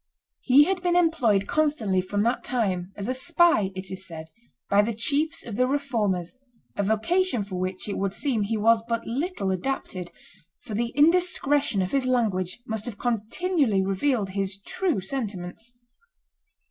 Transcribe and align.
He 0.41 0.63
had 0.63 0.81
been 0.81 0.95
employed 0.95 1.45
constantly 1.45 2.01
from 2.01 2.23
that 2.23 2.43
time, 2.43 2.91
as 2.95 3.07
a 3.07 3.13
spy 3.13 3.69
it 3.75 3.91
is 3.91 4.07
said, 4.07 4.31
by 4.67 4.81
the 4.81 4.95
chiefs 4.95 5.45
of 5.45 5.57
the 5.57 5.67
Reformers 5.67 6.37
a 6.75 6.81
vocation 6.81 7.43
for 7.43 7.57
which, 7.59 7.87
it 7.87 7.99
would 7.99 8.11
seem, 8.11 8.41
he 8.41 8.57
was 8.57 8.83
but 8.89 9.05
little 9.05 9.51
adapted, 9.51 10.09
for 10.63 10.73
the 10.73 10.89
indiscretion 10.95 11.83
of 11.83 11.91
his 11.91 12.07
language 12.07 12.61
must 12.65 12.87
have 12.87 12.97
continually 12.97 13.85
revealed 13.85 14.31
his 14.31 14.57
true 14.59 15.01
sentiments. 15.01 15.75